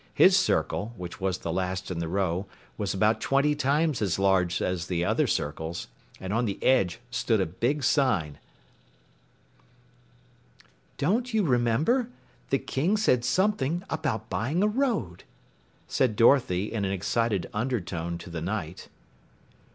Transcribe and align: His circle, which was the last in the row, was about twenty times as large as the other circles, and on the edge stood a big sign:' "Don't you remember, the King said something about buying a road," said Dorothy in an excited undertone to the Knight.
His 0.15 0.35
circle, 0.35 0.95
which 0.97 1.21
was 1.21 1.37
the 1.37 1.53
last 1.53 1.91
in 1.91 1.99
the 1.99 2.07
row, 2.07 2.47
was 2.75 2.91
about 2.91 3.21
twenty 3.21 3.53
times 3.53 4.01
as 4.01 4.17
large 4.17 4.59
as 4.59 4.87
the 4.87 5.05
other 5.05 5.27
circles, 5.27 5.89
and 6.19 6.33
on 6.33 6.45
the 6.45 6.57
edge 6.63 6.99
stood 7.11 7.39
a 7.39 7.45
big 7.45 7.83
sign:' 7.83 8.39
"Don't 10.97 11.35
you 11.35 11.43
remember, 11.43 12.09
the 12.49 12.57
King 12.57 12.97
said 12.97 13.23
something 13.23 13.83
about 13.91 14.27
buying 14.27 14.63
a 14.63 14.67
road," 14.67 15.23
said 15.87 16.15
Dorothy 16.15 16.73
in 16.73 16.83
an 16.83 16.91
excited 16.91 17.47
undertone 17.53 18.17
to 18.17 18.31
the 18.31 18.41
Knight. 18.41 18.87